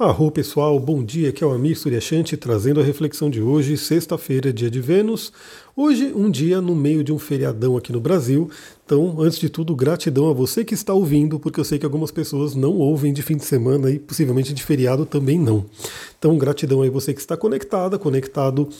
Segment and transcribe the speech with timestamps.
[0.00, 4.50] Arro pessoal, bom dia, aqui é o Amir Suryashanti trazendo a reflexão de hoje, sexta-feira,
[4.50, 5.30] dia de Vênus.
[5.76, 8.48] Hoje, um dia no meio de um feriadão aqui no Brasil.
[8.86, 12.10] Então, antes de tudo, gratidão a você que está ouvindo, porque eu sei que algumas
[12.10, 15.66] pessoas não ouvem de fim de semana e possivelmente de feriado também não.
[16.18, 18.70] Então, gratidão aí você que está conectada, conectado.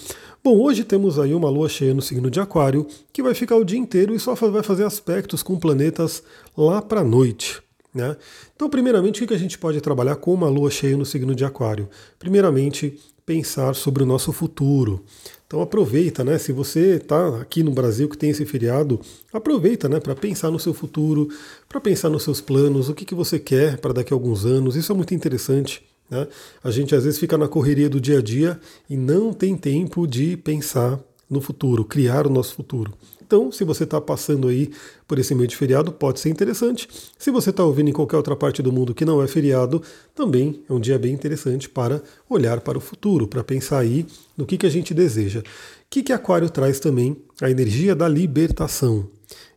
[0.43, 3.64] Bom, hoje temos aí uma lua cheia no signo de Aquário, que vai ficar o
[3.64, 6.23] dia inteiro e só vai fazer aspectos com planetas
[6.57, 7.61] lá para noite.
[7.93, 8.16] Né?
[8.54, 11.45] Então, primeiramente, o que a gente pode trabalhar com uma lua cheia no signo de
[11.45, 11.88] Aquário?
[12.19, 15.05] Primeiramente, pensar sobre o nosso futuro.
[15.47, 16.38] Então aproveita, né?
[16.38, 19.00] Se você está aqui no Brasil que tem esse feriado,
[19.33, 21.28] aproveita, né, para pensar no seu futuro,
[21.69, 24.77] para pensar nos seus planos, o que, que você quer para daqui a alguns anos.
[24.77, 25.83] Isso é muito interessante.
[26.09, 26.27] Né?
[26.62, 30.06] A gente às vezes fica na correria do dia a dia e não tem tempo
[30.06, 31.00] de pensar
[31.30, 32.93] no futuro, criar o nosso futuro.
[33.30, 34.73] Então, se você está passando aí
[35.07, 36.89] por esse meio de feriado, pode ser interessante.
[37.16, 39.80] Se você está ouvindo em qualquer outra parte do mundo que não é feriado,
[40.16, 44.05] também é um dia bem interessante para olhar para o futuro, para pensar aí
[44.37, 45.39] no que, que a gente deseja.
[45.39, 45.45] O
[45.89, 47.17] que, que Aquário traz também?
[47.41, 49.09] A energia da libertação.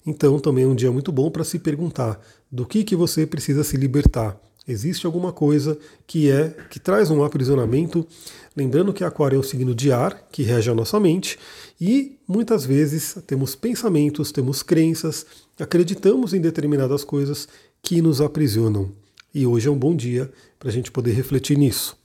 [0.06, 2.22] Então, também é um dia muito bom para se perguntar
[2.52, 4.40] do que, que você precisa se libertar.
[4.68, 8.08] Existe alguma coisa que é que traz um aprisionamento,
[8.56, 11.38] lembrando que Aquário é um signo de ar que rege a nossa mente
[11.80, 15.26] e muitas vezes temos pensamentos, temos crenças,
[15.60, 17.48] acreditamos em determinadas coisas
[17.82, 18.92] que nos aprisionam.
[19.34, 22.03] E hoje é um bom dia para a gente poder refletir nisso.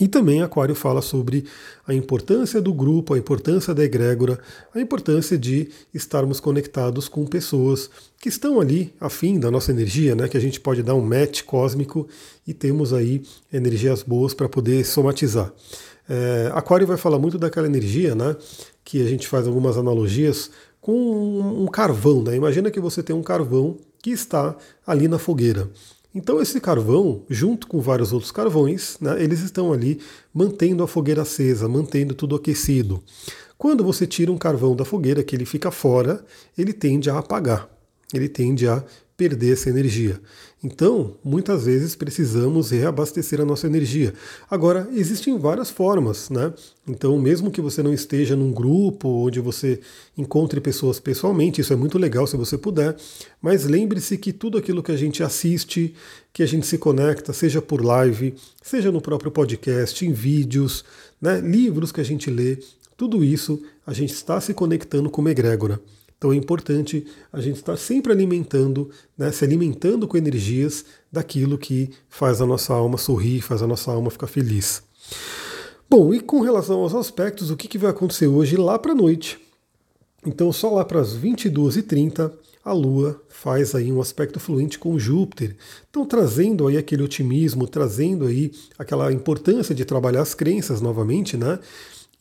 [0.00, 1.44] E também Aquário fala sobre
[1.86, 4.38] a importância do grupo, a importância da egrégora,
[4.74, 10.28] a importância de estarmos conectados com pessoas que estão ali afim da nossa energia, né?
[10.28, 12.08] que a gente pode dar um match cósmico
[12.46, 15.52] e temos aí energias boas para poder somatizar.
[16.08, 18.34] É, Aquário vai falar muito daquela energia, né?
[18.82, 22.22] que a gente faz algumas analogias com um carvão.
[22.22, 22.34] Né?
[22.34, 24.56] Imagina que você tem um carvão que está
[24.86, 25.68] ali na fogueira.
[26.14, 29.98] Então esse carvão, junto com vários outros carvões, né, eles estão ali
[30.32, 33.02] mantendo a fogueira acesa, mantendo tudo aquecido.
[33.56, 36.24] Quando você tira um carvão da fogueira, que ele fica fora,
[36.58, 37.68] ele tende a apagar,
[38.12, 38.84] ele tende a
[39.22, 40.20] perder essa energia.
[40.64, 44.12] Então, muitas vezes precisamos reabastecer a nossa energia.
[44.50, 46.52] Agora, existem várias formas, né?
[46.88, 49.78] Então, mesmo que você não esteja num grupo onde você
[50.18, 52.96] encontre pessoas pessoalmente, isso é muito legal se você puder,
[53.40, 55.94] mas lembre-se que tudo aquilo que a gente assiste,
[56.32, 60.84] que a gente se conecta, seja por live, seja no próprio podcast, em vídeos,
[61.20, 62.58] né, livros que a gente lê,
[62.96, 65.80] tudo isso a gente está se conectando com uma egrégora.
[66.22, 68.88] Então é importante a gente estar sempre alimentando,
[69.18, 73.90] né, se alimentando com energias daquilo que faz a nossa alma sorrir, faz a nossa
[73.90, 74.84] alma ficar feliz.
[75.90, 78.94] Bom, e com relação aos aspectos, o que, que vai acontecer hoje lá para a
[78.94, 79.36] noite?
[80.24, 82.30] Então, só lá para as 22h30,
[82.64, 85.56] a Lua faz aí um aspecto fluente com Júpiter.
[85.90, 91.58] Então, trazendo aí aquele otimismo, trazendo aí aquela importância de trabalhar as crenças novamente, né?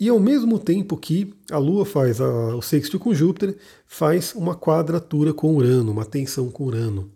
[0.02, 4.56] E ao mesmo tempo que a Lua faz a, o sexto com Júpiter, faz uma
[4.56, 7.12] quadratura com Urano, uma tensão com Urano.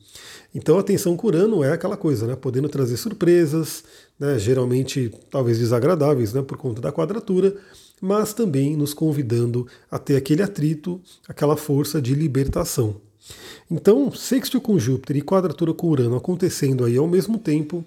[0.54, 2.36] Então a tensão com Urano é aquela coisa, né?
[2.36, 3.84] Podendo trazer surpresas,
[4.20, 4.38] né?
[4.38, 6.44] geralmente talvez desagradáveis né?
[6.44, 7.56] por conta da quadratura,
[8.00, 12.98] mas também nos convidando a ter aquele atrito, aquela força de libertação.
[13.70, 17.84] Então, sexto com Júpiter e quadratura com Urano acontecendo aí ao mesmo tempo,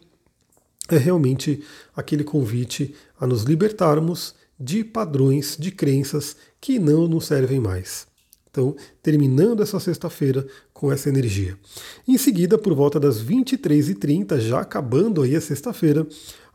[0.89, 1.63] é realmente
[1.95, 8.07] aquele convite a nos libertarmos de padrões, de crenças que não nos servem mais.
[8.51, 11.57] Então, terminando essa sexta-feira com essa energia.
[12.07, 16.07] Em seguida, por volta das 23h30, já acabando aí a sexta-feira,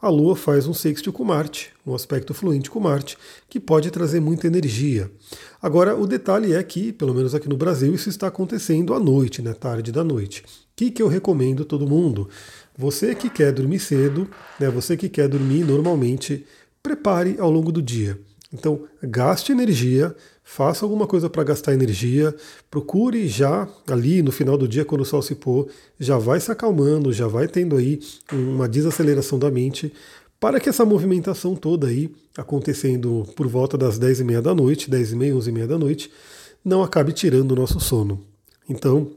[0.02, 4.19] a Lua faz um sexto com Marte, um aspecto fluente com Marte, que pode trazer
[4.19, 5.09] muita energia.
[5.62, 9.42] Agora, o detalhe é que, pelo menos aqui no Brasil, isso está acontecendo à noite,
[9.42, 10.42] né, tarde da noite.
[10.42, 12.28] O que, que eu recomendo todo mundo?
[12.78, 16.46] Você que quer dormir cedo, né, você que quer dormir normalmente
[16.84, 18.20] prepare ao longo do dia.
[18.54, 22.36] Então, gaste energia, faça alguma coisa para gastar energia,
[22.70, 26.52] procure já ali no final do dia, quando o sol se pôr, já vai se
[26.52, 28.00] acalmando, já vai tendo aí
[28.32, 29.92] uma desaceleração da mente,
[30.40, 34.90] para que essa movimentação toda aí, acontecendo por volta das 10 e meia da noite,
[34.90, 36.12] 10 e meia, 11 e meia da noite,
[36.63, 38.22] não acabe tirando o nosso sono.
[38.69, 39.10] Então,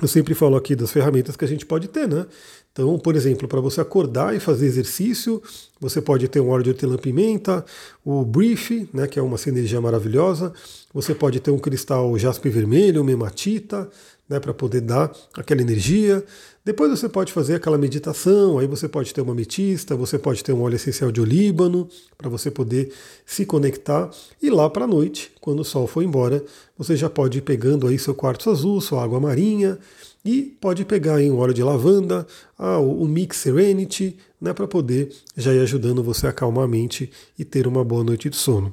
[0.00, 2.26] eu sempre falo aqui das ferramentas que a gente pode ter, né?
[2.72, 5.42] Então, por exemplo, para você acordar e fazer exercício,
[5.80, 7.64] você pode ter um óleo de hortelã-pimenta,
[8.04, 10.52] o Brief, né, que é uma sinergia maravilhosa.
[10.94, 13.90] Você pode ter um cristal jaspe vermelho, uma hematita,
[14.28, 16.24] né, para poder dar aquela energia.
[16.64, 20.52] Depois você pode fazer aquela meditação, aí você pode ter uma ametista, você pode ter
[20.52, 22.92] um óleo essencial de olíbano, para você poder
[23.26, 24.08] se conectar.
[24.40, 26.44] E lá para a noite, quando o sol for embora,
[26.78, 29.76] você já pode ir pegando aí seu quartzo azul, sua água marinha,
[30.24, 32.26] e pode pegar em um óleo de lavanda,
[32.58, 37.10] ah, o Mix Serenity, né, para poder já ir ajudando você a acalmar a mente
[37.38, 38.72] e ter uma boa noite de sono.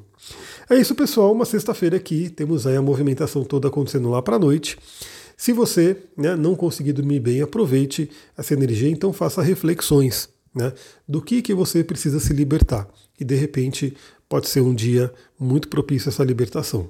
[0.69, 1.31] É isso, pessoal.
[1.31, 4.77] Uma sexta-feira aqui, temos aí a movimentação toda acontecendo lá para a noite.
[5.37, 10.73] Se você né, não conseguir dormir bem, aproveite essa energia, então faça reflexões né,
[11.07, 12.87] do que, que você precisa se libertar.
[13.19, 13.95] E de repente
[14.27, 16.89] pode ser um dia muito propício a essa libertação.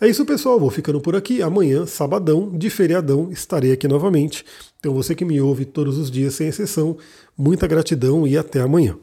[0.00, 0.58] É isso, pessoal.
[0.58, 1.42] Vou ficando por aqui.
[1.42, 4.44] Amanhã, sabadão, de feriadão, estarei aqui novamente.
[4.78, 6.96] Então, você que me ouve todos os dias, sem exceção,
[7.36, 8.96] muita gratidão e até amanhã.